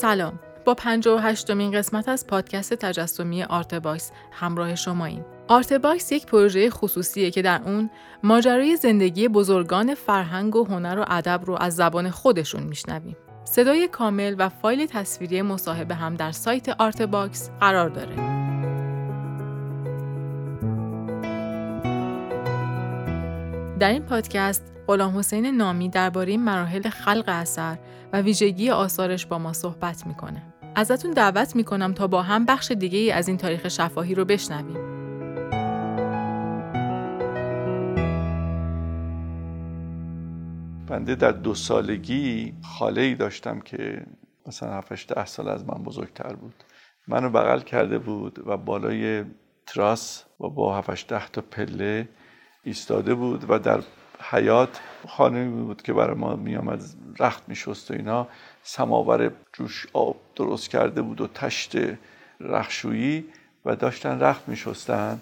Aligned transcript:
سلام 0.00 0.38
با 0.64 0.74
58 0.74 1.50
مین 1.50 1.72
قسمت 1.72 2.08
از 2.08 2.26
پادکست 2.26 2.74
تجسمی 2.74 3.42
آرتباکس 3.42 4.12
همراه 4.32 4.74
شماییم. 4.74 5.24
آرتباکس 5.48 6.12
یک 6.12 6.26
پروژه 6.26 6.70
خصوصیه 6.70 7.30
که 7.30 7.42
در 7.42 7.60
اون 7.64 7.90
ماجرای 8.22 8.76
زندگی 8.76 9.28
بزرگان 9.28 9.94
فرهنگ 9.94 10.56
و 10.56 10.64
هنر 10.64 10.98
و 10.98 11.04
ادب 11.08 11.40
رو 11.44 11.56
از 11.60 11.76
زبان 11.76 12.10
خودشون 12.10 12.62
میشنویم. 12.62 13.16
صدای 13.44 13.88
کامل 13.88 14.34
و 14.38 14.48
فایل 14.48 14.86
تصویری 14.86 15.42
مصاحبه 15.42 15.94
هم 15.94 16.14
در 16.14 16.32
سایت 16.32 16.68
آرتباکس 16.68 17.50
قرار 17.60 17.88
داره. 17.88 18.14
در 23.78 23.90
این 23.90 24.02
پادکست 24.02 24.77
غلام 24.88 25.18
حسین 25.18 25.46
نامی 25.46 25.88
درباره 25.88 26.36
مراحل 26.36 26.88
خلق 26.88 27.24
اثر 27.26 27.78
و 28.12 28.20
ویژگی 28.20 28.70
آثارش 28.70 29.26
با 29.26 29.38
ما 29.38 29.52
صحبت 29.52 30.06
می‌کنه. 30.06 30.42
ازتون 30.74 31.10
دعوت 31.10 31.56
می‌کنم 31.56 31.92
تا 31.92 32.06
با 32.06 32.22
هم 32.22 32.44
بخش 32.44 32.70
دیگه 32.70 33.14
از 33.14 33.28
این 33.28 33.36
تاریخ 33.36 33.68
شفاهی 33.68 34.14
رو 34.14 34.24
بشنویم. 34.24 34.98
بنده 40.86 41.14
در 41.14 41.32
دو 41.32 41.54
سالگی 41.54 42.54
خاله 42.62 43.00
ای 43.00 43.14
داشتم 43.14 43.60
که 43.60 44.06
مثلا 44.46 44.72
7 44.72 45.14
ده 45.14 45.26
سال 45.26 45.48
از 45.48 45.64
من 45.64 45.82
بزرگتر 45.82 46.32
بود 46.32 46.54
منو 47.08 47.30
بغل 47.30 47.60
کرده 47.60 47.98
بود 47.98 48.38
و 48.46 48.56
بالای 48.56 49.24
تراس 49.66 50.24
و 50.40 50.48
با 50.48 50.78
7 50.78 51.08
ده 51.08 51.28
تا 51.28 51.40
پله 51.40 52.08
ایستاده 52.64 53.14
بود 53.14 53.44
و 53.48 53.58
در 53.58 53.80
حیات 54.20 54.80
خانه 55.08 55.48
بود 55.48 55.82
که 55.82 55.92
برای 55.92 56.16
ما 56.16 56.36
میآمد 56.36 56.82
رخت 57.18 57.42
میشست 57.48 57.90
و 57.90 57.94
اینا. 57.94 58.26
سماور 58.62 59.30
جوش 59.52 59.86
آب 59.92 60.16
درست 60.36 60.70
کرده 60.70 61.02
بود 61.02 61.20
و 61.20 61.26
تشت 61.26 61.76
رخشویی 62.40 63.24
و 63.64 63.76
داشتن 63.76 64.20
رخت 64.20 64.48
میشستن 64.48 65.20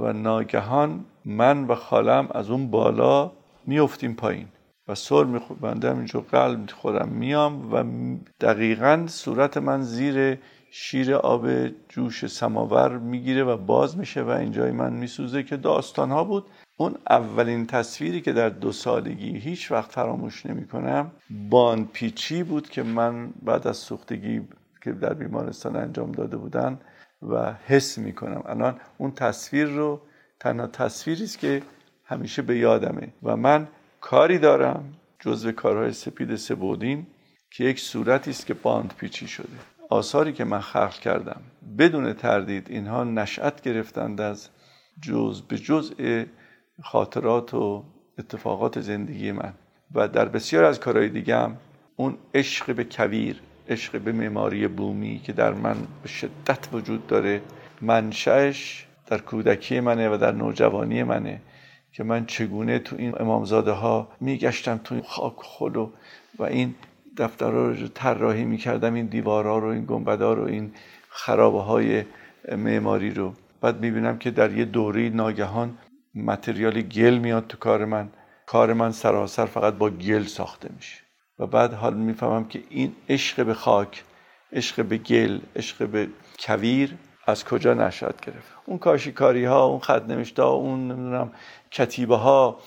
و 0.00 0.12
ناگهان 0.12 1.04
من 1.24 1.64
و 1.64 1.74
خالم 1.74 2.28
از 2.30 2.50
اون 2.50 2.70
بالا 2.70 3.32
میافتیم 3.66 4.14
پایین 4.14 4.48
و 4.88 4.94
سر 4.94 5.24
میخوندم 5.24 5.96
اینجا 5.96 6.20
قلب 6.20 6.58
می‌خورم 6.58 7.08
میام 7.08 7.72
و 7.72 7.84
دقیقا 8.40 9.04
صورت 9.08 9.56
من 9.56 9.82
زیر 9.82 10.38
شیر 10.70 11.14
آب 11.14 11.68
جوش 11.88 12.26
سماور 12.26 12.98
می‌گیره 12.98 13.44
و 13.44 13.56
باز 13.56 13.98
میشه 13.98 14.22
و 14.22 14.28
اینجای 14.28 14.70
من 14.70 14.92
میسوزه 14.92 15.42
که 15.42 15.56
داستان 15.56 16.10
ها 16.10 16.24
بود. 16.24 16.46
اون 16.76 16.94
اولین 17.10 17.66
تصویری 17.66 18.20
که 18.20 18.32
در 18.32 18.48
دو 18.48 18.72
سالگی 18.72 19.38
هیچ 19.38 19.72
وقت 19.72 19.92
فراموش 19.92 20.46
نمی 20.46 20.66
کنم 20.66 21.10
بان 21.50 21.84
پیچی 21.92 22.42
بود 22.42 22.68
که 22.68 22.82
من 22.82 23.30
بعد 23.42 23.66
از 23.66 23.76
سوختگی 23.76 24.40
که 24.84 24.92
در 24.92 25.14
بیمارستان 25.14 25.76
انجام 25.76 26.12
داده 26.12 26.36
بودن 26.36 26.80
و 27.22 27.52
حس 27.66 27.98
می 27.98 28.12
کنم 28.12 28.42
الان 28.46 28.80
اون 28.98 29.10
تصویر 29.10 29.66
رو 29.66 30.00
تنها 30.40 30.66
تصویری 30.66 31.24
است 31.24 31.38
که 31.38 31.62
همیشه 32.04 32.42
به 32.42 32.58
یادمه 32.58 33.08
و 33.22 33.36
من 33.36 33.68
کاری 34.00 34.38
دارم 34.38 34.94
جزو 35.20 35.52
کارهای 35.52 35.92
سپید 35.92 36.36
سبودین 36.36 37.06
که 37.50 37.64
یک 37.64 37.80
صورتی 37.80 38.30
است 38.30 38.46
که 38.46 38.54
باند 38.54 38.94
پیچی 38.98 39.28
شده. 39.28 39.77
آثاری 39.88 40.32
که 40.32 40.44
من 40.44 40.60
خلق 40.60 40.94
کردم 40.94 41.40
بدون 41.78 42.12
تردید 42.12 42.66
اینها 42.70 43.04
نشأت 43.04 43.62
گرفتند 43.62 44.20
از 44.20 44.48
جز 45.02 45.42
به 45.42 45.58
جزء 45.58 46.24
خاطرات 46.82 47.54
و 47.54 47.84
اتفاقات 48.18 48.80
زندگی 48.80 49.32
من. 49.32 49.54
و 49.94 50.08
در 50.08 50.24
بسیار 50.24 50.64
از 50.64 50.80
کارهای 50.80 51.08
دیگه 51.08 51.36
هم 51.36 51.56
اون 51.96 52.16
عشق 52.34 52.74
به 52.74 52.84
کویر 52.84 53.40
عشق 53.68 54.00
به 54.00 54.12
معماری 54.12 54.68
بومی 54.68 55.20
که 55.24 55.32
در 55.32 55.52
من 55.52 55.76
به 56.02 56.08
شدت 56.08 56.68
وجود 56.72 57.06
داره 57.06 57.42
منشأش 57.80 58.86
در 59.06 59.18
کودکی 59.18 59.80
منه 59.80 60.08
و 60.08 60.16
در 60.16 60.32
نوجوانی 60.32 61.02
منه 61.02 61.40
که 61.92 62.04
من 62.04 62.26
چگونه 62.26 62.78
تو 62.78 62.96
این 62.98 63.14
امامزاده 63.20 63.70
ها 63.70 64.08
میگشتم 64.20 64.80
تو 64.84 64.94
این 64.94 65.04
خاک 65.04 65.34
خلو 65.38 65.90
و 66.38 66.42
این 66.42 66.74
دفتر 67.18 67.50
رو 67.50 67.88
طراحی 67.88 68.44
می‌کردم 68.44 68.94
این 68.94 69.06
دیوارها 69.06 69.58
رو 69.58 69.68
این 69.68 69.84
گنبدها 69.84 70.32
رو 70.32 70.44
این 70.44 70.72
خرابه 71.08 71.62
های 71.62 72.04
معماری 72.56 73.10
رو. 73.10 73.32
بعد 73.60 73.80
می‌بینم 73.80 74.18
که 74.18 74.30
در 74.30 74.52
یه 74.52 74.64
دوره 74.64 75.08
ناگهان 75.08 75.78
متریال 76.14 76.80
گل 76.82 77.18
میاد 77.18 77.46
تو 77.46 77.56
کار 77.58 77.84
من. 77.84 78.08
کار 78.46 78.72
من 78.72 78.92
سراسر 78.92 79.46
فقط 79.46 79.74
با 79.74 79.90
گل 79.90 80.22
ساخته 80.22 80.68
میشه. 80.76 81.02
و 81.38 81.46
بعد 81.46 81.72
حال 81.74 81.94
می‌فهمم 81.94 82.44
که 82.44 82.62
این 82.70 82.92
عشق 83.08 83.46
به 83.46 83.54
خاک 83.54 84.04
عشق 84.52 84.84
به 84.84 84.98
گل 84.98 85.38
عشق 85.56 85.86
به 85.86 86.08
کویر 86.38 86.94
از 87.26 87.44
کجا 87.44 87.74
نشد 87.74 88.14
گرفت. 88.26 88.52
اون 88.66 88.78
کاشیکاری 88.78 89.44
ها 89.44 89.64
اون 89.64 89.78
خط 89.78 90.02
نوشته 90.08 90.42
اون 90.42 90.92
نمی‌دونم 90.92 91.32
کتیبه 91.70 92.16
ها 92.16 92.58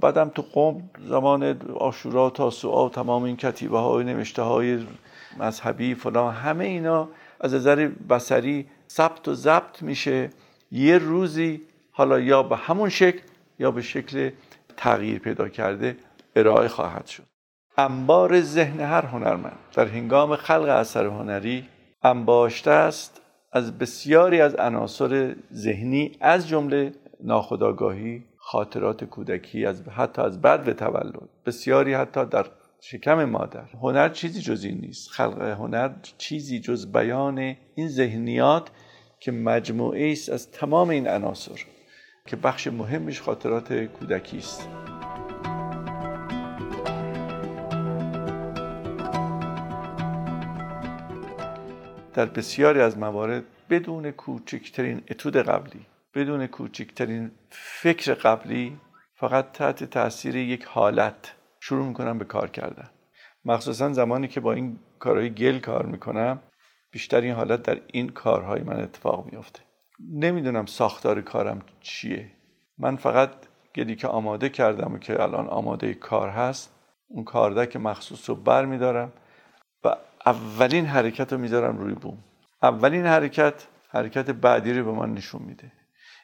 بعدم 0.00 0.28
تو 0.28 0.42
قوم 0.52 0.90
زمان 1.08 1.60
آشورا 1.76 2.30
تا 2.30 2.50
سوعا 2.50 2.88
تمام 2.88 3.22
این 3.22 3.36
کتیبه 3.36 3.78
های 3.78 4.04
نوشته 4.04 4.42
های 4.42 4.86
مذهبی 5.38 5.94
فلان 5.94 6.34
همه 6.34 6.64
اینا 6.64 7.08
از 7.40 7.54
نظر 7.54 7.90
بسری 8.10 8.66
ثبت 8.90 9.28
و 9.28 9.34
ضبط 9.34 9.82
میشه. 9.82 10.30
یه 10.72 10.98
روزی 10.98 11.60
حالا 11.90 12.20
یا 12.20 12.42
به 12.42 12.56
همون 12.56 12.88
شکل 12.88 13.20
یا 13.58 13.70
به 13.70 13.82
شکل 13.82 14.30
تغییر 14.76 15.18
پیدا 15.18 15.48
کرده 15.48 15.96
ارائه 16.36 16.68
خواهد 16.68 17.06
شد. 17.06 17.22
انبار 17.76 18.40
ذهن 18.40 18.80
هر 18.80 19.06
هنرمند. 19.06 19.58
در 19.74 19.86
هنگام 19.86 20.36
خلق 20.36 20.68
اثر 20.68 21.06
هنری 21.06 21.68
انباشته 22.02 22.70
است 22.70 23.20
از 23.52 23.78
بسیاری 23.78 24.40
از 24.40 24.54
عناصر 24.54 25.34
ذهنی 25.54 26.12
از 26.20 26.48
جمله 26.48 26.92
ناخودآگاهی 27.20 28.22
خاطرات 28.50 29.04
کودکی 29.04 29.66
از 29.66 29.82
حتی 29.82 30.22
از 30.22 30.40
بعد 30.40 30.72
تولد. 30.72 31.28
بسیاری 31.46 31.94
حتی 31.94 32.26
در 32.26 32.46
شکم 32.80 33.24
مادر. 33.24 33.64
هنر 33.82 34.08
چیزی 34.08 34.40
جز 34.40 34.64
این 34.64 34.80
نیست. 34.80 35.10
خلق 35.10 35.40
هنر 35.42 35.90
چیزی 36.18 36.60
جز 36.60 36.92
بیان 36.92 37.56
این 37.74 37.88
ذهنیات 37.88 38.70
که 39.20 39.32
مجموعه 39.32 40.12
است 40.12 40.28
از 40.28 40.50
تمام 40.50 40.88
این 40.88 41.08
عناصر 41.08 41.60
که 42.26 42.36
بخش 42.36 42.66
مهمش 42.66 43.22
خاطرات 43.22 43.72
کودکی 43.72 44.38
است. 44.38 44.68
در 52.14 52.26
بسیاری 52.26 52.80
از 52.80 52.98
موارد 52.98 53.44
بدون 53.70 54.10
کوچکترین 54.10 55.02
اتود 55.10 55.36
قبلی 55.36 55.86
بدون 56.18 56.46
کوچکترین 56.46 57.30
فکر 57.50 58.14
قبلی 58.14 58.76
فقط 59.14 59.52
تحت 59.52 59.84
تاثیر 59.84 60.36
یک 60.36 60.64
حالت 60.64 61.34
شروع 61.60 61.86
می‌کنم 61.86 62.18
به 62.18 62.24
کار 62.24 62.50
کردن. 62.50 62.90
مخصوصا 63.44 63.92
زمانی 63.92 64.28
که 64.28 64.40
با 64.40 64.52
این 64.52 64.78
کارهای 64.98 65.30
گل 65.30 65.58
کار 65.58 65.86
می‌کنم 65.86 66.42
بیشتر 66.90 67.20
این 67.20 67.34
حالت 67.34 67.62
در 67.62 67.80
این 67.86 68.08
کارهای 68.08 68.62
من 68.62 68.80
اتفاق 68.80 69.26
میافته. 69.32 69.60
نمی‌دونم 70.12 70.66
ساختار 70.66 71.20
کارم 71.20 71.62
چیه. 71.80 72.30
من 72.78 72.96
فقط 72.96 73.30
گلی 73.74 73.96
که 73.96 74.08
آماده 74.08 74.48
کردم 74.48 74.94
و 74.94 74.98
که 74.98 75.22
الان 75.22 75.48
آماده 75.48 75.94
کار 75.94 76.28
هست 76.28 76.74
اون 77.08 77.24
کاردک 77.24 77.76
مخصوص 77.76 78.28
رو 78.28 78.36
بر 78.36 78.64
میدارم 78.64 79.12
و 79.84 79.96
اولین 80.26 80.86
حرکت 80.86 81.32
رو 81.32 81.38
می‌ذارم 81.38 81.78
روی 81.78 81.94
بوم. 81.94 82.18
اولین 82.62 83.06
حرکت 83.06 83.66
حرکت 83.88 84.30
بعدی 84.30 84.72
رو 84.72 84.84
به 84.84 84.98
من 84.98 85.14
نشون 85.14 85.42
میده. 85.42 85.72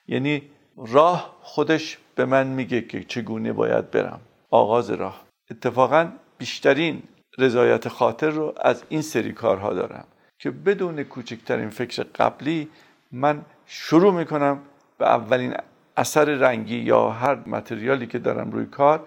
یعنی 0.09 0.43
راه 0.77 1.37
خودش 1.43 1.99
به 2.15 2.25
من 2.25 2.47
میگه 2.47 2.83
که 2.83 3.05
چگونه 3.05 3.53
باید 3.53 3.91
برم. 3.91 4.21
آغاز 4.51 4.91
راه. 4.91 5.25
اتفاقا 5.51 6.13
بیشترین 6.39 7.03
رضایت 7.39 7.89
خاطر 7.89 8.31
رو 8.31 8.55
از 8.61 8.85
این 8.89 9.03
سری 9.03 9.33
کارها 9.33 9.75
دارم 9.75 10.05
که 10.39 10.51
بدون 10.51 11.03
کوچکترین 11.03 11.71
فکر 11.71 12.03
قبلی 12.03 12.69
من 13.13 13.45
شروع 13.67 14.13
می‌کنم 14.13 14.61
به 14.99 15.07
اولین 15.07 15.55
اثر 15.97 16.25
رنگی 16.25 16.79
یا 16.79 17.11
هر 17.11 17.35
متریالی 17.47 18.07
که 18.07 18.19
دارم 18.19 18.51
روی 18.51 18.67
کار 18.67 19.07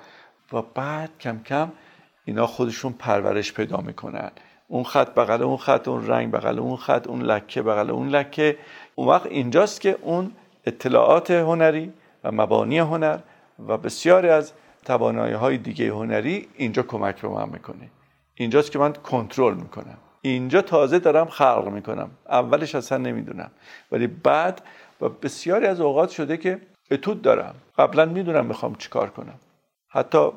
و 0.53 0.61
بعد 0.61 1.09
کم 1.19 1.39
کم 1.43 1.71
اینا 2.25 2.47
خودشون 2.47 2.93
پرورش 2.93 3.53
پیدا 3.53 3.77
می‌کنن. 3.77 4.31
اون 4.67 4.83
خط 4.83 5.13
بغل 5.13 5.41
اون 5.41 5.57
خط 5.57 5.87
اون 5.87 6.07
رنگ 6.07 6.31
بغل 6.31 6.59
اون 6.59 6.75
خط 6.75 7.07
اون 7.07 7.21
لکه 7.21 7.61
بغل 7.61 7.89
اون 7.89 8.09
لکه. 8.09 8.57
اون 8.95 9.07
وقت 9.07 9.25
اینجاست 9.25 9.81
که 9.81 9.97
اون 10.01 10.31
اطلاعات 10.67 11.31
هنری 11.31 11.93
و 12.23 12.31
مبانی 12.31 12.79
هنر 12.79 13.19
و 13.67 13.77
بسیاری 13.77 14.29
از 14.29 14.53
توانایی 14.85 15.33
های 15.33 15.57
دیگه 15.57 15.89
هنری 15.89 16.47
اینجا 16.55 16.83
کمک 16.83 17.21
به 17.21 17.27
من 17.27 17.49
می‌کنه. 17.49 17.89
اینجاست 18.35 18.71
که 18.71 18.79
من 18.79 18.93
کنترل 18.93 19.53
می‌کنم. 19.53 19.97
اینجا 20.21 20.61
تازه 20.61 20.99
دارم 20.99 21.25
خلق 21.25 21.67
می‌کنم. 21.67 22.09
اولش 22.29 22.75
اصلا 22.75 22.97
نمی‌دونم. 22.97 23.51
ولی 23.91 24.07
بعد 24.07 24.61
و 25.01 25.09
بسیاری 25.09 25.65
از 25.65 25.81
اوقات 25.81 26.09
شده 26.09 26.37
که 26.37 26.59
اتود 26.91 27.21
دارم. 27.21 27.55
قبلا 27.77 28.05
می‌دونم 28.05 28.45
می‌خوام 28.45 28.75
چیکار 28.75 29.09
کنم. 29.09 29.39
حتی 29.89 30.29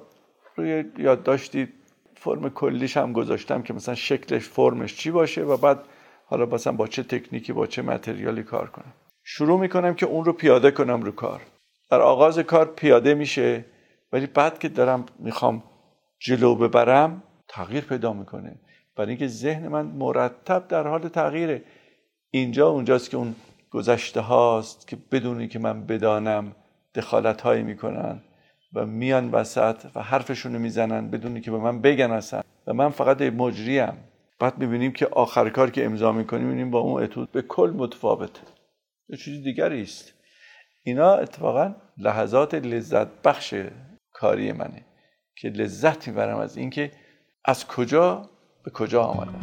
روی 0.56 0.84
یادداشتی 0.98 1.68
فرم 2.16 2.48
کلیش 2.48 2.96
هم 2.96 3.12
گذاشتم 3.12 3.62
که 3.62 3.74
مثلا 3.74 3.94
شکلش 3.94 4.42
فرمش 4.42 4.96
چی 4.96 5.10
باشه 5.10 5.42
و 5.42 5.56
بعد 5.56 5.78
حالا 6.26 6.46
مثلا 6.46 6.72
با 6.72 6.86
چه 6.86 7.02
تکنیکی 7.02 7.52
با 7.52 7.66
چه 7.66 7.82
متریالی 7.82 8.42
کار 8.42 8.70
کنم. 8.70 8.92
شروع 9.24 9.60
می‌کنم 9.60 9.94
که 9.94 10.06
اون 10.06 10.24
رو 10.24 10.32
پیاده 10.32 10.70
کنم 10.70 11.02
رو 11.02 11.12
کار. 11.12 11.40
در 11.90 12.00
آغاز 12.00 12.38
کار 12.38 12.66
پیاده 12.66 13.14
میشه 13.14 13.64
ولی 14.12 14.26
بعد 14.26 14.58
که 14.58 14.68
دارم 14.68 15.06
می‌خوام 15.18 15.62
جلو 16.18 16.54
ببرم 16.54 17.22
تغییر 17.48 17.84
پیدا 17.84 18.12
می‌کنه. 18.12 18.60
برای 18.96 19.08
اینکه 19.08 19.26
ذهن 19.26 19.68
من 19.68 19.86
مرتب 19.86 20.68
در 20.68 20.86
حال 20.86 21.08
تغییره. 21.08 21.62
اینجا 22.30 22.68
اونجاست 22.68 23.10
که 23.10 23.16
اون 23.16 23.34
گذشته 23.70 24.20
هاست 24.20 24.88
که 24.88 24.98
بدونی 25.12 25.48
که 25.48 25.58
من 25.58 25.86
بدانم 25.86 26.54
دخالت 26.94 27.40
هایی 27.40 27.62
می‌کنن 27.62 28.22
و 28.74 28.86
میان 28.86 29.30
وسط 29.30 29.86
و 29.94 30.02
حرفشون 30.02 30.52
می‌زنن 30.52 31.10
بدونی 31.10 31.40
که 31.40 31.50
به 31.50 31.58
من 31.58 31.80
بگن 31.80 32.10
اصلا. 32.10 32.42
و 32.66 32.72
من 32.72 32.88
فقط 32.90 33.22
مجریم. 33.22 33.92
بعد 34.38 34.58
می‌بینیم 34.58 34.92
که 34.92 35.06
آخر 35.06 35.50
کار 35.50 35.70
که 35.70 35.84
امضا 35.84 36.12
می‌کنیم 36.12 36.46
می‌بینیم 36.46 36.70
با 36.70 36.78
اون 36.78 37.02
اتود 37.02 37.32
به 37.32 37.42
کل 37.42 37.72
متفاوته. 37.76 38.40
یه 39.12 39.16
چیز 39.16 39.44
دیگری 39.44 39.82
است. 39.82 40.12
اینا 40.82 41.14
اتفاقا 41.14 41.74
لحظات 41.98 42.54
لذت 42.54 43.22
بخش 43.24 43.54
کاری 44.12 44.52
منه 44.52 44.84
که 45.36 45.48
لذت 45.48 46.08
می‌برم 46.08 46.38
از 46.38 46.56
اینکه 46.56 46.92
از 47.44 47.66
کجا 47.66 48.30
به 48.64 48.70
کجا 48.70 49.02
آمدم. 49.02 49.40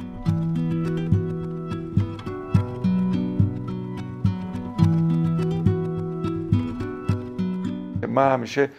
من 8.08 8.32
همیشه 8.32 8.70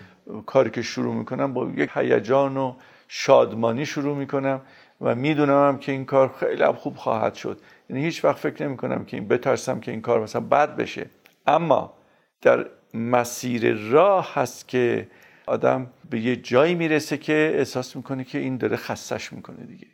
کاری 0.47 0.71
که 0.71 0.83
شروع 0.83 1.15
می‌کنم 1.15 1.55
با 1.55 1.71
یک 1.77 1.91
هیجان 1.95 2.57
و 2.57 2.75
شادمانی 3.09 3.87
شروع 3.87 4.17
می‌کنم. 4.17 4.61
و 5.01 5.15
می‌دونم 5.15 5.79
که 5.79 5.93
این 5.93 6.05
کار 6.05 6.35
خیلی 6.41 6.67
خوب 6.67 6.97
خواهد 6.97 7.35
شد. 7.35 7.61
یعنی 7.91 8.05
هیچ 8.05 8.25
وقت 8.25 8.39
فکر 8.39 8.67
نمی 8.67 8.77
کنم 8.77 9.05
که 9.05 9.17
این 9.17 9.29
بترسم 9.29 9.81
که 9.81 9.91
این 9.91 10.01
کار 10.01 10.23
مثلا 10.23 10.41
بد 10.41 10.77
بشه. 10.77 11.07
اما 11.47 11.95
در 12.43 12.67
مسیر 12.95 13.75
راه 13.75 14.35
هست 14.35 14.69
که 14.69 15.09
آدم 15.47 15.91
به 16.11 16.21
یه 16.21 16.37
جایی 16.37 16.75
می‌رسه 16.75 17.17
که 17.17 17.55
احساس 17.55 17.97
می‌کنه 17.97 18.25
که 18.25 18.39
این 18.39 18.57
داره 18.57 18.77
خستش 18.77 19.33
می‌کنه 19.33 19.67
دیگه. 19.67 19.87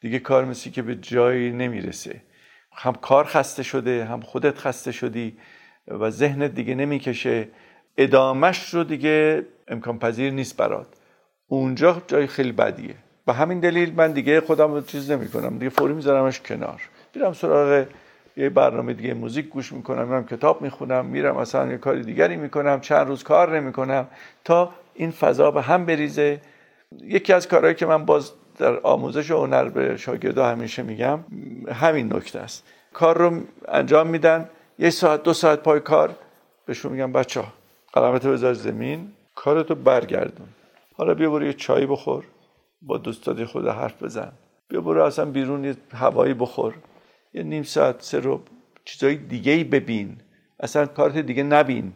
دیگه 0.00 0.18
کار 0.18 0.44
مثل 0.44 0.70
که 0.70 0.82
به 0.82 0.94
جایی 0.94 1.50
نمی‌رسه. 1.50 2.22
هم 2.72 2.94
کار 2.94 3.24
خسته 3.24 3.62
شده 3.62 4.04
هم 4.04 4.20
خودت 4.20 4.58
خسته 4.58 4.92
شدی 4.92 5.38
و 5.88 6.10
ذهنت 6.10 6.54
دیگه 6.54 6.74
نمی‌کشه. 6.74 7.48
ادامش 7.96 8.74
رو 8.74 8.84
دیگه 8.84 9.46
امکان 9.68 9.98
پذیر 9.98 10.32
نیست 10.32 10.56
برات. 10.56 10.86
اونجا 11.46 12.02
جای 12.06 12.26
خیلی 12.26 12.52
بدیه. 12.52 12.94
به 13.26 13.32
همین 13.32 13.60
دلیل 13.60 13.94
من 13.94 14.12
دیگه 14.12 14.40
خودم 14.40 14.74
رو 14.74 14.80
چیز 14.80 15.10
نمی 15.10 15.28
کنم 15.28 15.58
دیگه 15.58 15.68
فوری 15.68 15.94
میذارمش 15.94 16.40
کنار. 16.40 16.82
میرم 17.14 17.32
سراغ 17.32 17.86
یه 18.36 18.48
برنامه 18.48 18.92
دیگه 18.92 19.14
موزیک 19.14 19.48
گوش 19.48 19.72
می‌کنم 19.72 20.08
میرم 20.08 20.26
کتاب 20.26 20.62
می‌خونم 20.62 21.04
میرم 21.06 21.36
مثلا 21.36 21.70
یه 21.70 21.78
کاری 21.78 22.02
دیگری 22.02 22.36
می‌کنم 22.36 22.80
چند 22.80 23.06
روز 23.06 23.22
کار 23.22 23.60
نمی‌کنم 23.60 24.06
تا 24.44 24.70
این 24.94 25.10
فضا 25.10 25.50
به 25.50 25.62
هم 25.62 25.86
بریزه. 25.86 26.40
یکی 27.02 27.32
از 27.32 27.48
کارهایی 27.48 27.74
که 27.74 27.86
من 27.86 28.04
باز 28.04 28.32
در 28.58 28.80
آموزش 28.80 29.30
هنر 29.30 29.64
به 29.68 29.96
شاگردا 29.96 30.46
همیشه 30.46 30.82
میگم 30.82 31.18
همین 31.72 32.12
نکته 32.12 32.38
است. 32.38 32.64
کار 32.92 33.18
رو 33.18 33.40
انجام 33.68 34.06
میدن 34.06 34.48
یه 34.78 34.90
ساعت 34.90 35.22
دو 35.22 35.32
ساعت 35.32 35.58
پای 35.58 35.80
کار 35.80 36.14
بهشون 36.66 36.92
میگم 36.92 37.12
بچه 37.12 37.40
ها 37.40 37.46
قلمتو 37.92 38.32
بذار 38.32 38.54
زمین 38.54 39.08
کارتو 39.34 39.74
برگردون. 39.74 40.48
حالا 40.96 41.14
بیا 41.14 41.30
برو 41.30 41.44
یه 41.44 41.52
چایی 41.52 41.86
بخور. 41.86 42.24
با 42.82 42.98
دوستات 42.98 43.44
خود 43.44 43.68
حرف 43.68 44.02
بزن. 44.02 44.32
بیا 44.68 44.80
برو 44.80 45.04
اصلا 45.04 45.24
بیرون 45.24 45.64
یه 45.64 45.76
هوایی 45.92 46.34
بخور. 46.34 46.74
یه 47.34 47.42
نیم 47.42 47.62
ساعت 47.62 48.02
سه 48.02 48.20
رو 48.20 48.40
چیزای 48.84 49.16
دیگه 49.16 49.52
ای 49.52 49.64
ببین. 49.64 50.16
اصلا 50.60 50.86
کارت 50.86 51.18
دیگه 51.18 51.42
نبین. 51.42 51.92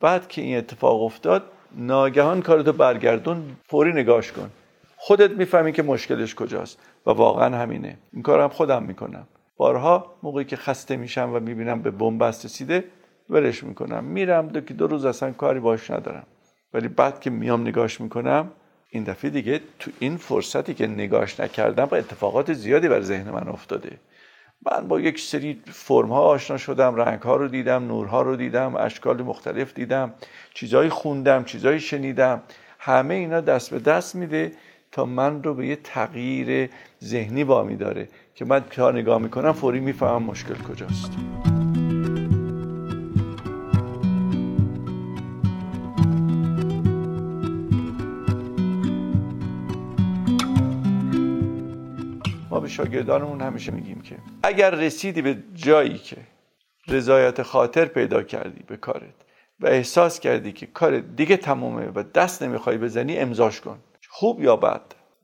بعد 0.00 0.28
که 0.28 0.42
این 0.42 0.58
اتفاق 0.58 1.02
افتاد 1.02 1.42
ناگهان 1.76 2.42
کارتو 2.42 2.72
برگردون 2.72 3.56
فوری 3.68 3.92
نگاش 3.92 4.32
کن. 4.32 4.50
خودت 4.96 5.30
می‌فهمی 5.30 5.72
که 5.72 5.82
مشکلش 5.82 6.34
کجاست 6.34 6.78
و 7.06 7.10
واقعا 7.10 7.56
همینه. 7.56 7.98
این 8.12 8.22
کارم 8.22 8.48
خودم 8.48 8.82
می‌کنم. 8.82 9.26
بارها 9.56 10.14
موقعی 10.22 10.44
که 10.44 10.56
خسته 10.56 10.96
میشم 10.96 11.30
و 11.34 11.40
می‌بینم 11.40 11.82
به 11.82 11.90
بنبست 11.90 12.44
رسیده 12.44 12.84
ولش 13.30 13.64
می‌کنم. 13.64 14.04
میرم 14.04 14.48
دو 14.48 14.60
که 14.60 14.74
دو 14.74 14.86
روز 14.86 15.04
اصلا 15.04 15.32
کاری 15.32 15.60
باش 15.60 15.90
ندارم. 15.90 16.26
ولی 16.72 16.88
بعد 16.88 17.20
که 17.20 17.30
میام 17.30 17.60
نگاش 17.60 18.00
می‌کنم 18.00 18.50
این 18.94 19.04
دفعه 19.04 19.30
دیگه 19.30 19.60
تو 19.78 19.90
این 19.98 20.16
فرصتی 20.16 20.74
که 20.74 20.86
نگاش 20.86 21.40
نکردم 21.40 21.84
با 21.84 21.96
اتفاقات 21.96 22.52
زیادی 22.52 22.88
بر 22.88 23.00
ذهن 23.00 23.30
من 23.30 23.48
افتاده. 23.48 23.90
من 24.66 24.88
با 24.88 25.00
یک 25.00 25.20
سری 25.20 25.62
فرم 25.66 26.08
ها 26.08 26.20
آشنا 26.20 26.56
شدم 26.56 26.94
رنگ 26.94 27.22
ها 27.22 27.36
رو 27.36 27.48
دیدم 27.48 27.86
نورها 27.86 28.22
رو 28.22 28.36
دیدم 28.36 28.76
اشکال 28.76 29.22
مختلف 29.22 29.74
دیدم 29.74 30.14
چیزایی 30.54 30.90
خوندم 30.90 31.44
چیزایی 31.44 31.80
شنیدم. 31.80 32.42
همه 32.78 33.14
اینا 33.14 33.40
دست 33.40 33.70
به 33.70 33.78
دست 33.78 34.14
میده 34.14 34.52
تا 34.92 35.04
من 35.04 35.42
رو 35.42 35.54
به 35.54 35.66
یه 35.66 35.76
تغییر 35.76 36.70
ذهنی 37.04 37.44
وامی 37.44 37.76
داره 37.76 38.08
که 38.34 38.44
من 38.44 38.64
که 38.70 38.82
نگاه 38.82 39.18
می‌کنم 39.22 39.52
فوری 39.52 39.80
می‌فهمم 39.80 40.22
مشکل 40.22 40.54
کجاست. 40.54 41.12
شاگردانمون 52.72 53.40
همیشه 53.40 53.72
میگیم 53.72 54.00
که 54.00 54.16
اگر 54.42 54.70
رسیدی 54.70 55.22
به 55.22 55.36
جایی 55.54 55.98
که 55.98 56.16
رضایت 56.88 57.42
خاطر 57.42 57.84
پیدا 57.84 58.22
کردی 58.22 58.62
به 58.66 58.76
کارت 58.76 59.14
و 59.60 59.66
احساس 59.66 60.20
کردی 60.20 60.52
که 60.52 60.66
کار 60.66 61.00
دیگه 61.00 61.36
تمومه 61.36 61.86
و 61.94 62.02
دست 62.14 62.42
نمی‌خوای 62.42 62.78
بزنی 62.78 63.18
امضاش 63.18 63.60
کن. 63.60 63.78
خوب 64.08 64.42
یا 64.42 64.56
بد؟ 64.56 64.82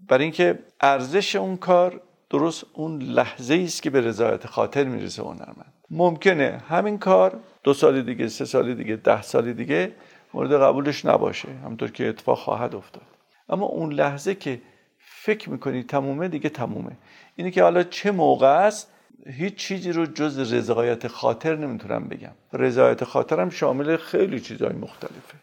برای 0.08 0.22
اینکه 0.22 0.58
ارزش 0.80 1.36
اون 1.36 1.56
کار 1.56 2.00
درست 2.30 2.64
اون 2.72 3.02
لحظه 3.02 3.54
است 3.64 3.82
که 3.82 3.90
به 3.90 4.00
رضایت 4.00 4.46
خاطر 4.46 4.84
می‌رسه 4.84 5.22
هنرمند 5.22 5.72
ممکنه 5.90 6.62
همین 6.68 6.98
کار 6.98 7.40
دو 7.62 7.74
سال 7.74 8.02
دیگه 8.02 8.28
سه 8.28 8.44
سال 8.44 8.74
دیگه 8.74 8.96
ده 8.96 9.22
سال 9.22 9.52
دیگه 9.52 9.92
مورد 10.34 10.52
قبولش 10.62 11.04
نباشه. 11.04 11.48
همونطور 11.64 11.90
که 11.90 12.08
اتفاق 12.08 12.38
خواهد 12.38 12.74
افتاد. 12.74 13.06
اما 13.48 13.66
اون 13.66 13.92
لحظه 13.92 14.34
که 14.34 14.60
فکر 14.98 15.50
می‌کنی 15.50 15.82
تمومه 15.82 16.28
دیگه 16.28 16.48
تمومه. 16.48 16.96
اینه 17.38 17.50
که 17.50 17.62
حالا 17.62 17.82
چه 17.82 18.10
موقع 18.10 18.46
است؟ 18.46 18.92
هیچ 19.26 19.54
چیزی 19.54 19.92
رو 19.92 20.06
جز 20.06 20.52
رضایت 20.52 21.06
خاطر 21.06 21.56
نمی‌تونم 21.56 22.08
بگم. 22.08 22.32
رضایت 22.52 23.04
خاطرم 23.04 23.50
شامل 23.50 23.96
خیلی 23.96 24.40
چیزهای 24.40 24.72
مختلفه. 24.72 25.34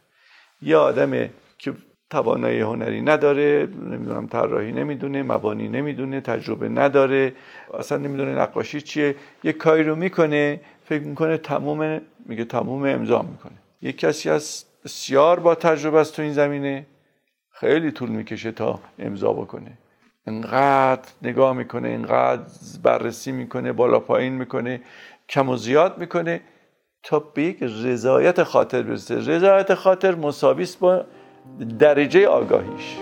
یه 0.62 0.78
آدمه 0.78 1.30
که 1.58 1.74
توانایی 2.10 2.62
هنری 2.62 3.02
نداره 3.02 3.68
نمی‌دونم 3.92 4.28
طراحی 4.28 4.72
نمی‌دونه 4.72 5.24
مبانی 5.24 5.68
نمی‌دونه 5.68 6.22
تجربه 6.22 6.70
نداره 6.70 7.34
اصلا 7.80 7.98
نمی‌دونه 7.98 8.36
نقاشی 8.36 8.82
چیه. 8.82 9.16
یه 9.44 9.54
کاری 9.54 9.84
رو 9.84 9.96
می‌کنه 9.96 10.62
فکر 10.86 11.04
می‌کنه 11.04 11.38
تموم 11.38 12.02
میگه 12.26 12.46
تموم 12.46 12.86
امضا 12.86 13.22
می‌کنه. 13.22 13.58
یه 13.82 13.92
کسی 13.92 14.30
از 14.30 14.66
بسیار 14.84 15.40
با 15.40 15.56
تجربه 15.56 16.00
است 16.00 16.16
تو 16.16 16.22
این 16.22 16.34
زمینه 16.34 16.86
خیلی 17.52 17.92
طول 17.92 18.10
می‌کشه 18.10 18.52
تا 18.52 18.80
امضا 19.00 19.34
بکنه. 19.34 19.78
انقدر 20.28 21.10
نگاه 21.22 21.54
می‌کنه 21.54 21.90
انقدر 21.90 22.44
بررسی 22.84 23.32
می‌کنه 23.32 23.72
بالا 23.72 24.00
پایین 24.00 24.34
می‌کنه 24.34 24.82
کم 25.30 25.50
و 25.50 25.58
زیاد 25.58 25.98
می‌کنه 25.98 26.42
تا 27.04 27.20
به 27.20 27.44
یک 27.44 27.64
رضایت 27.64 28.44
خاطر 28.44 28.82
برسه. 28.82 29.16
رضایت 29.16 29.74
خاطر 29.74 30.16
مساویس 30.16 30.76
با 30.76 31.06
درجه 31.80 32.28
آگاهیش. 32.28 32.98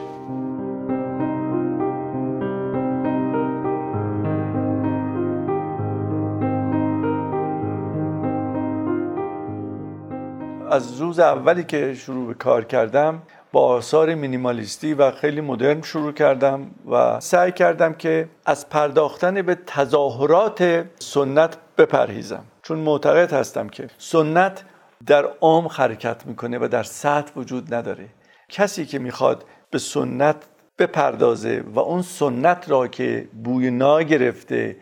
از 10.71 11.01
روز 11.01 11.19
اولی 11.19 11.63
که 11.63 11.93
شروع 11.93 12.27
به 12.27 12.33
کار 12.33 12.63
کردم 12.63 13.21
با 13.53 13.67
آثار 13.67 14.15
مینیمالیستی 14.15 14.93
و 14.93 15.11
خیلی 15.11 15.41
مدرن 15.41 15.81
شروع 15.81 16.11
کردم 16.11 16.71
و 16.91 17.19
سعی 17.19 17.51
کردم 17.51 17.93
که 17.93 18.29
از 18.45 18.69
پرداختن 18.69 19.41
به 19.41 19.57
تظاهرات 19.67 20.85
سنت 20.99 21.57
بپرهیزم. 21.77 22.43
چون 22.63 22.77
معتقد 22.77 23.33
هستم 23.33 23.69
که 23.69 23.87
سنت 23.97 24.63
در 25.05 25.25
عام 25.41 25.67
حرکت 25.67 26.25
می‌کنه 26.25 26.57
و 26.61 26.67
در 26.67 26.83
سطح 26.83 27.31
وجود 27.35 27.73
نداره. 27.73 28.05
کسی 28.49 28.85
که 28.85 28.99
می‌خواد 28.99 29.45
به 29.71 29.79
سنت 29.79 30.35
بپردازه 30.79 31.63
و 31.67 31.79
اون 31.79 32.01
سنت 32.01 32.69
را 32.69 32.87
که 32.87 33.27
بوی 33.43 33.71
نا 33.71 34.01
گرفته 34.01 34.75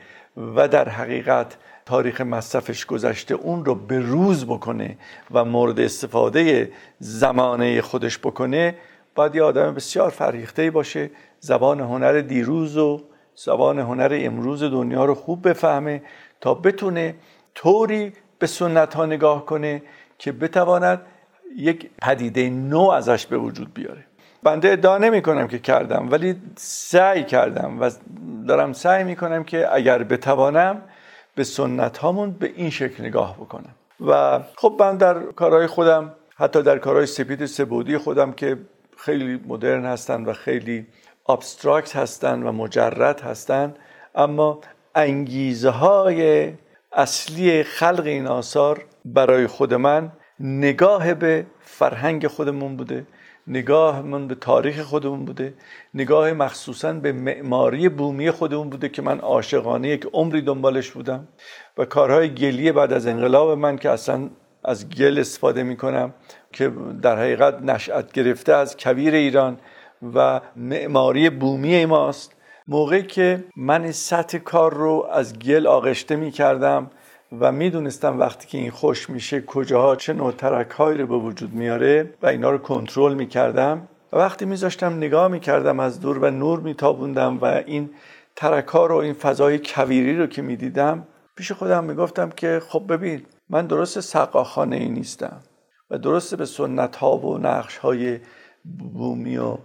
و 0.55 0.67
در 0.67 0.89
حقیقت 0.89 1.57
تاریخ 1.85 2.21
مصرفش 2.21 2.85
گذشته 2.85 3.33
اون 3.33 3.65
رو 3.65 3.75
به 3.75 3.99
روز 3.99 4.45
بکنه 4.45 4.97
و 5.31 5.45
مورد 5.45 5.79
استفاده 5.79 6.71
زمانه 6.99 7.81
خودش 7.81 8.19
بکنه 8.19 8.75
باید 9.15 9.35
یه 9.35 9.43
آدم 9.43 9.73
بسیار 9.73 10.09
فرهیخته 10.09 10.71
باشه 10.71 11.09
زبان 11.39 11.79
هنر 11.79 12.21
دیروز 12.21 12.77
و 12.77 13.01
زبان 13.35 13.79
هنر 13.79 14.19
امروز 14.21 14.63
دنیا 14.63 15.05
رو 15.05 15.15
خوب 15.15 15.49
بفهمه 15.49 16.01
تا 16.41 16.53
بتونه 16.53 17.15
طوری 17.55 18.13
به 18.39 18.47
سنت 18.47 18.93
ها 18.93 19.05
نگاه 19.05 19.45
کنه 19.45 19.81
که 20.17 20.31
بتواند 20.31 21.01
یک 21.57 21.89
پدیده 22.01 22.49
نو 22.49 22.89
ازش 22.89 23.25
به 23.25 23.37
وجود 23.37 23.73
بیاره. 23.73 24.03
بنده 24.43 24.71
ادعا 24.71 24.97
نمی 24.97 25.21
کنم 25.21 25.47
که 25.47 25.59
کردم 25.59 26.11
ولی 26.11 26.35
سعی 26.57 27.23
کردم 27.23 27.81
و 27.81 27.91
دارم 28.47 28.73
سعی 28.73 29.03
می 29.03 29.15
کنم 29.15 29.43
که 29.43 29.75
اگر 29.75 30.03
بتوانم 30.03 30.81
به 31.35 31.43
سنت 31.43 31.97
هامون 31.97 32.31
به 32.31 32.51
این 32.55 32.69
شکل 32.69 33.03
نگاه 33.03 33.37
بکنم. 33.37 33.75
و 34.07 34.39
خب 34.55 34.75
من 34.79 34.97
در 34.97 35.19
کارهای 35.19 35.67
خودم 35.67 36.15
حتی 36.35 36.63
در 36.63 36.77
کارهای 36.77 37.05
سپید 37.05 37.45
سبودی 37.45 37.97
خودم 37.97 38.31
که 38.31 38.57
خیلی 38.97 39.41
مدرن 39.47 39.85
هستن 39.85 40.25
و 40.25 40.33
خیلی 40.33 40.87
ابستراکت 41.29 41.95
هستن 41.95 42.43
و 42.43 42.51
مجرد 42.51 43.21
هستن 43.21 43.75
اما 44.15 44.59
انگیزه 44.95 45.69
های 45.69 46.53
اصلی 46.91 47.63
خلق 47.63 48.05
این 48.05 48.27
آثار 48.27 48.85
برای 49.05 49.47
خود 49.47 49.73
من 49.73 50.11
نگاه 50.39 51.13
به 51.13 51.45
فرهنگ 51.59 52.27
خودمون 52.27 52.77
بوده. 52.77 53.05
نگاه 53.47 54.01
من 54.01 54.27
به 54.27 54.35
تاریخ 54.35 54.81
خودمون 54.81 55.25
بوده. 55.25 55.53
نگاه 55.93 56.33
مخصوصا 56.33 56.93
به 56.93 57.11
معماری 57.11 57.89
بومی 57.89 58.31
خودمون 58.31 58.69
بوده 58.69 58.89
که 58.89 59.01
من 59.01 59.19
عاشقانه 59.19 59.87
یک 59.87 60.07
عمری 60.13 60.41
دنبالش 60.41 60.91
بودم. 60.91 61.27
و 61.77 61.85
کارهای 61.85 62.29
گلیه 62.33 62.71
بعد 62.71 62.93
از 62.93 63.07
انقلاب 63.07 63.57
من 63.57 63.77
که 63.77 63.89
اصلا 63.89 64.29
از 64.63 64.89
گل 64.89 65.19
استفاده 65.19 65.63
می‌کنم 65.63 66.13
که 66.53 66.71
در 67.01 67.17
حقیقت 67.17 67.61
نشأت 67.61 68.11
گرفته 68.11 68.53
از 68.53 68.77
کویر 68.77 69.13
ایران 69.13 69.57
و 70.15 70.41
معماری 70.55 71.29
بومی 71.29 71.85
ماست. 71.85 72.35
موقعی 72.67 73.03
که 73.03 73.43
من 73.55 73.91
سطح 73.91 74.37
کار 74.37 74.73
رو 74.73 75.07
از 75.11 75.39
گل 75.39 75.67
آغشته 75.67 76.15
می 76.15 76.31
کردم 76.31 76.89
و 77.39 77.51
می‌دونستم 77.51 78.19
وقتی 78.19 78.47
که 78.47 78.57
این 78.57 78.71
خوش 78.71 79.09
میشه 79.09 79.41
کجاها 79.41 79.95
چه 79.95 80.13
نوع 80.13 80.31
ترک 80.31 80.71
رو 80.71 81.07
به 81.07 81.15
وجود 81.17 81.53
میاره 81.53 82.13
و 82.21 82.27
اینا 82.27 82.51
رو 82.51 82.57
کنترل 82.57 83.13
می‌کردم. 83.13 83.87
و 84.13 84.17
وقتی 84.17 84.45
میذاشتم 84.45 84.97
نگاه 84.97 85.27
می‌کردم 85.27 85.79
از 85.79 85.99
دور 85.99 86.17
و 86.17 86.31
نور 86.31 86.59
میتابوندم 86.59 87.37
و 87.41 87.45
این 87.45 87.89
ترک 88.35 88.67
ها 88.67 88.85
رو 88.85 88.95
این 88.95 89.13
فضای 89.13 89.59
کویری 89.59 90.17
رو 90.17 90.27
که 90.27 90.41
می‌دیدم 90.41 91.07
پیش 91.35 91.51
خودم 91.51 91.83
می‌گفتم 91.83 92.29
که 92.29 92.61
خب 92.69 92.93
ببین 92.93 93.25
من 93.49 93.67
درست 93.67 93.99
سقاخانه 93.99 94.75
ای 94.75 94.89
نیستم 94.89 95.39
و 95.89 95.97
درست 95.97 96.35
به 96.35 96.45
سنت 96.45 96.95
ها 96.95 97.17
و 97.17 97.37
نقش 97.37 97.77
های 97.77 98.19
بومی 98.93 99.37
و 99.37 99.57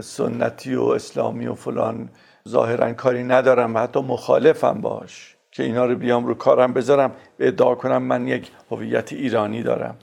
سنتی 0.00 0.74
و 0.74 0.82
اسلامی 0.82 1.46
و 1.46 1.54
فلان 1.54 2.10
ظاهرا 2.48 2.92
کاری 2.92 3.24
ندارم 3.24 3.74
و 3.74 3.78
حتی 3.78 4.00
مخالفم 4.00 4.80
باش. 4.80 5.37
که 5.58 5.64
اینا 5.64 5.84
رو 5.84 5.94
بیام 5.94 6.26
رو 6.26 6.34
کارم 6.34 6.72
بذارم 6.72 7.12
ادعا 7.40 7.74
کنم 7.74 8.02
من 8.02 8.28
یک 8.28 8.50
هویت 8.70 9.12
ایرانی 9.12 9.62
دارم. 9.62 9.96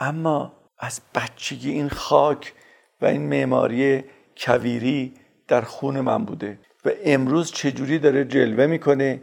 اما 0.00 0.52
از 0.78 1.00
بچگی 1.14 1.70
این 1.70 1.88
خاک 1.88 2.52
و 3.00 3.06
این 3.06 3.28
معماری 3.28 4.04
کویری 4.36 5.14
در 5.48 5.60
خون 5.60 6.00
من 6.00 6.24
بوده 6.24 6.58
و 6.84 6.90
امروز 7.04 7.52
چجوری 7.52 7.98
داره 7.98 8.24
جلوه 8.24 8.66
می‌کنه 8.66 9.20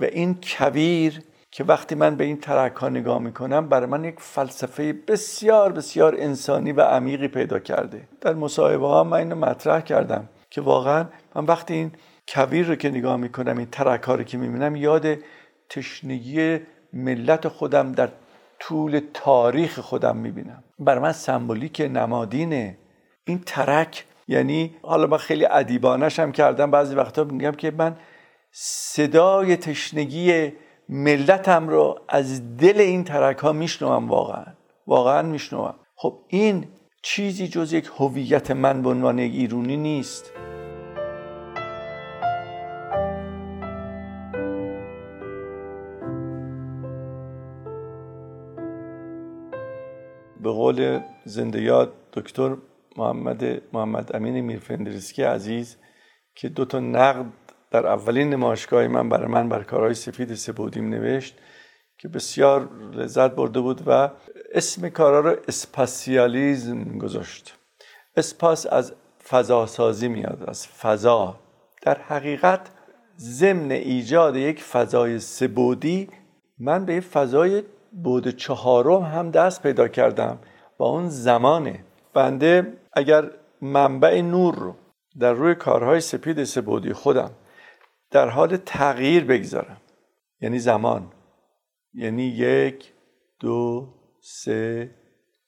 و 0.00 0.04
این 0.04 0.38
کویر 0.42 1.22
که 1.50 1.64
وقتی 1.64 1.94
من 1.94 2.16
به 2.16 2.24
این 2.24 2.40
ترک 2.40 2.74
ها 2.74 2.88
نگاه 2.88 3.18
می‌کنم 3.18 3.68
برای 3.68 3.86
من 3.86 4.04
یک 4.04 4.16
فلسفه 4.18 4.92
بسیار 4.92 5.72
بسیار 5.72 6.14
انسانی 6.18 6.72
و 6.72 6.80
عمیقی 6.80 7.28
پیدا 7.28 7.58
کرده. 7.58 8.08
در 8.20 8.34
مصاحبه 8.34 8.86
ها 8.86 9.04
من 9.04 9.18
اینو 9.18 9.36
مطرح 9.36 9.80
کردم 9.80 10.28
که 10.50 10.60
واقعا 10.60 11.06
من 11.34 11.44
وقتی 11.44 11.74
این 11.74 11.92
کویر 12.30 12.66
رو 12.66 12.74
که 12.74 12.90
نگاه 12.90 13.16
می‌کنم 13.16 13.58
این 13.58 13.66
ترک 13.66 14.04
رو 14.04 14.22
که 14.22 14.38
می‌بینم 14.38 14.76
یاد 14.76 15.18
تشنگی 15.68 16.58
ملت 16.92 17.48
خودم 17.48 17.92
در 17.92 18.08
طول 18.58 19.00
تاریخ 19.14 19.78
خودم 19.78 20.16
می‌بینم. 20.16 20.64
بر 20.78 20.98
من 20.98 21.12
سمبولیک 21.12 21.80
نمادینه. 21.80 22.78
این 23.24 23.42
ترک 23.46 24.04
یعنی 24.28 24.74
حالا 24.82 25.06
من 25.06 25.16
خیلی 25.16 25.46
ادیبانش 25.50 26.18
هم 26.18 26.32
کردم. 26.32 26.70
بعضی 26.70 26.94
وقتا 26.94 27.24
میگم 27.24 27.52
که 27.52 27.70
من 27.70 27.96
صدای 28.52 29.56
تشنگی 29.56 30.52
ملتم 30.88 31.68
رو 31.68 32.00
از 32.08 32.56
دل 32.56 32.80
این 32.80 33.04
ترک 33.04 33.38
ها 33.38 33.52
میشنوم 33.52 34.08
واقعا. 34.08 34.46
واقعا 34.86 35.22
میشنوم. 35.22 35.74
خب 35.96 36.18
این 36.28 36.66
چیزی 37.02 37.48
جز 37.48 37.72
یک 37.72 37.90
هویت 37.98 38.50
من 38.50 38.82
به 38.82 38.88
عنوان 38.88 39.18
ایرونی 39.18 39.76
نیست. 39.76 40.32
قول 50.70 51.54
یاد 51.54 51.92
دکتر 52.12 52.56
محمد 52.96 53.62
محمد 53.72 54.16
امین 54.16 54.40
میرفندرسکی 54.40 55.22
عزیز 55.22 55.76
که 56.34 56.48
دو 56.48 56.64
تا 56.64 56.80
نقد 56.80 57.26
در 57.70 57.86
اولین 57.86 58.30
نمایشگاه 58.30 58.86
من 58.86 59.08
برای 59.08 59.28
من 59.28 59.48
بر 59.48 59.62
کارهای 59.62 59.94
سفید 59.94 60.34
سبودیم 60.34 60.88
نوشت 60.88 61.38
که 61.98 62.08
بسیار 62.08 62.68
لذت 62.92 63.30
برده 63.30 63.60
بود 63.60 63.82
و 63.86 64.10
اسم 64.52 64.88
کارا 64.88 65.20
رو 65.20 65.36
اسپاسیالیزم 65.48 66.98
گذاشت. 66.98 67.54
اسپاس 68.16 68.66
از 68.66 68.92
فضاسازی 69.28 70.08
میاد 70.08 70.44
از 70.48 70.66
فضا. 70.66 71.40
در 71.82 71.98
حقیقت 71.98 72.60
ضمن 73.18 73.70
ایجاد 73.70 74.36
یک 74.36 74.62
فضای 74.62 75.18
سبودی 75.18 76.08
من 76.58 76.84
به 76.84 77.00
فضای 77.00 77.62
بود 77.92 78.28
چهارم 78.28 79.02
هم 79.02 79.30
دست 79.30 79.62
پیدا 79.62 79.88
کردم. 79.88 80.38
و 80.80 80.82
اون 80.82 81.08
زمانه. 81.08 81.84
بنده 82.14 82.72
اگر 82.92 83.30
منبع 83.62 84.20
نور 84.20 84.54
رو 84.54 84.74
در 85.20 85.32
روی 85.32 85.54
کارهای 85.54 86.00
سپید 86.00 86.44
سبودی 86.44 86.92
خودم 86.92 87.30
در 88.10 88.28
حال 88.28 88.56
تغییر 88.56 89.24
بگذارم 89.24 89.76
یعنی 90.40 90.58
زمان 90.58 91.12
یعنی 91.94 92.22
یک 92.22 92.92
دو 93.40 93.88
سه 94.20 94.90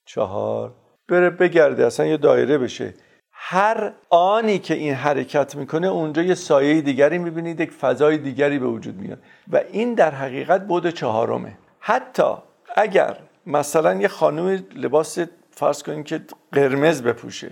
چهار 0.04 0.74
بره 1.08 1.30
بگرده 1.30 1.86
اصلا 1.86 2.06
یه 2.06 2.16
دایره 2.16 2.58
بشه. 2.58 2.94
هر 3.32 3.92
آنی 4.10 4.58
که 4.58 4.74
این 4.74 4.94
حرکت 4.94 5.56
می‌کنه 5.56 5.86
اونجا 5.86 6.22
یه 6.22 6.34
سایه 6.34 6.80
دیگری 6.80 7.18
می‌بینید 7.18 7.60
یک 7.60 7.70
فضای 7.70 8.18
دیگری 8.18 8.58
به 8.58 8.66
وجود 8.66 8.96
میاد. 8.96 9.22
و 9.52 9.56
این 9.72 9.94
در 9.94 10.10
حقیقت 10.10 10.66
بود 10.66 10.90
چهارمه. 10.90 11.58
حتی 11.80 12.32
اگر 12.76 13.16
مثلا 13.46 13.94
یه 13.94 14.08
خانم 14.08 14.64
لباس 14.74 15.18
فرض 15.50 15.82
کنیم 15.82 16.02
که 16.02 16.20
قرمز 16.52 17.02
بپوشه. 17.02 17.50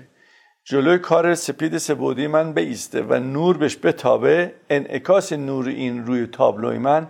جلوی 0.65 0.99
کار 0.99 1.35
سپید 1.35 1.79
سبودی 1.79 2.27
من 2.27 2.53
بیسته 2.53 3.03
و 3.03 3.15
نور 3.15 3.57
بهش 3.57 3.77
بتابه 3.83 4.55
انعکاس 4.71 5.33
نور 5.33 5.69
این 5.69 6.07
روی 6.07 6.27
تابلوی 6.27 6.79
من 6.79 7.09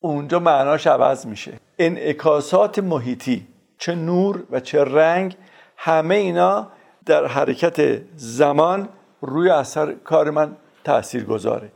اونجا 0.00 0.38
معناش 0.38 0.86
عوض 0.86 1.26
میشه. 1.26 1.52
انعکاسات 1.78 2.78
محیطی 2.78 3.46
چه 3.78 3.94
نور 3.94 4.42
و 4.50 4.60
چه 4.60 4.84
رنگ 4.84 5.36
همه 5.76 6.14
اینا 6.14 6.68
در 7.06 7.26
حرکت 7.26 8.02
زمان 8.16 8.88
روی 9.20 9.50
اثر 9.50 9.92
کار 9.92 10.30
من 10.30 10.56
تأثیر 10.84 11.24
گذاره 11.24 11.72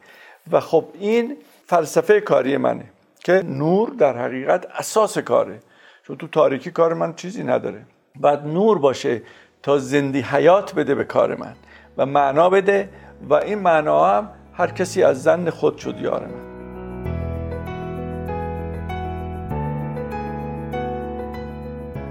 و 0.52 0.60
خب 0.60 0.84
این 0.98 1.36
فلسفه 1.66 2.20
کاری 2.20 2.56
منه 2.56 2.84
که 3.24 3.42
نور 3.46 3.90
در 3.90 4.18
حقیقت 4.18 4.66
اساس 4.66 5.18
کاره. 5.18 5.60
چون 6.06 6.16
تو 6.16 6.28
تاریکی 6.28 6.70
کار 6.70 6.94
من 6.94 7.14
چیزی 7.14 7.42
نداره. 7.42 7.86
باید 8.20 8.46
نور 8.46 8.78
باشه 8.78 9.22
تا 9.62 9.78
زندگی 9.78 10.20
حیات 10.20 10.74
بده 10.74 10.94
به 10.94 11.04
کار 11.04 11.34
من 11.36 11.54
و 11.96 12.06
معنا 12.06 12.50
بده 12.50 12.88
و 13.28 13.34
این 13.34 13.58
معنا 13.58 14.06
هم 14.06 14.28
هر 14.54 14.70
کسی 14.70 15.02
از 15.02 15.22
ظن 15.22 15.50
خود 15.50 15.78
شد 15.78 16.00
یار 16.00 16.26
من. 16.26 16.44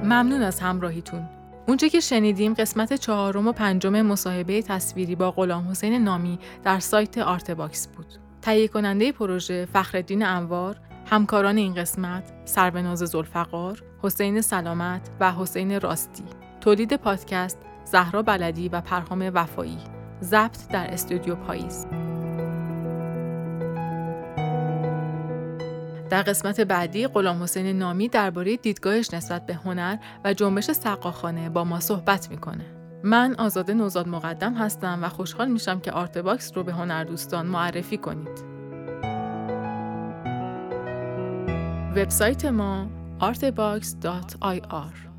ممنون 0.04 0.42
از 0.42 0.60
همراهیتون. 0.60 1.30
اونچه 1.68 1.90
که 1.90 2.00
شنیدیم 2.00 2.54
قسمت 2.54 2.94
چهارم 2.94 3.48
و 3.48 3.52
پنجم 3.52 4.02
مصاحبه 4.02 4.62
تصویری 4.62 5.16
با 5.16 5.32
غلام 5.32 5.68
حسین 5.68 6.04
نامی 6.04 6.40
در 6.64 6.80
سایت 6.80 7.18
آرتباکس 7.18 7.88
بود. 7.88 8.08
تهیه 8.42 8.68
کننده 8.68 9.12
پروژه 9.12 9.66
فخرالدین 9.66 10.25
انوار، 10.26 10.76
همکاران 11.06 11.58
این 11.58 11.74
قسمت 11.74 12.24
سروناز 12.46 13.00
ذوالفقار، 13.00 13.84
حسین 14.02 14.42
سلامت 14.42 15.10
و 15.20 15.32
حسین 15.32 15.82
راستی. 15.82 16.24
تولید 16.62 16.96
پادکست 16.96 17.58
زهرا 17.86 18.22
بلدی 18.22 18.70
و 18.70 18.82
پرهام 18.82 19.32
وفایی. 19.34 19.78
ضبط 20.22 20.68
در 20.68 20.94
استودیو 20.94 21.36
پاییز. 21.36 21.88
در 26.10 26.22
قسمت 26.22 26.62
بعدی 26.62 27.08
غلام 27.08 27.44
حسین 27.44 27.80
نامی 27.80 28.08
درباره 28.08 28.58
دیدگاهش 28.58 29.14
نسبت 29.14 29.46
به 29.46 29.54
هنر 29.54 29.98
و 30.26 30.34
جنبش 30.34 30.72
سقاخانه 30.72 31.50
با 31.50 31.64
ما 31.64 31.80
صحبت 31.80 32.30
می‌کنه. 32.32 32.66
من 33.04 33.36
آزاده 33.38 33.74
نوزاد 33.74 34.08
مقدم 34.08 34.54
هستم 34.54 35.00
و 35.02 35.10
خوشحال 35.10 35.48
میشم 35.48 35.80
که 35.80 35.92
آرت 35.92 36.18
باکس 36.18 36.52
رو 36.56 36.64
به 36.64 36.74
هنردوستان 36.74 37.46
معرفی 37.46 37.98
کنید. 37.98 38.53
وبسایت 41.98 42.46
ما 42.46 42.90
artbox.ir 43.22 45.12